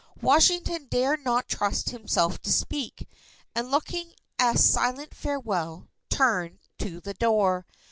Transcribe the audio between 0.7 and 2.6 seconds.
dared not trust himself to